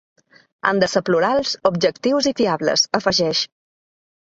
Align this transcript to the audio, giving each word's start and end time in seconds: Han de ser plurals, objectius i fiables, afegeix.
Han 0.69 0.79
de 0.83 0.89
ser 0.93 1.01
plurals, 1.09 1.51
objectius 1.71 2.31
i 2.33 2.35
fiables, 2.41 2.87
afegeix. 3.03 3.47